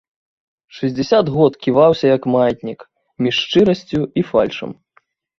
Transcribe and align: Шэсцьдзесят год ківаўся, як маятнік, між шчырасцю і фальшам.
Шэсцьдзесят 0.75 1.27
год 1.35 1.53
ківаўся, 1.65 2.05
як 2.17 2.25
маятнік, 2.35 2.79
між 3.25 3.35
шчырасцю 3.43 3.99
і 4.23 4.23
фальшам. 4.31 4.71